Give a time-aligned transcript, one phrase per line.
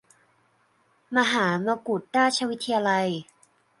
[1.15, 3.09] มหามกุฏราชวิทยาลัย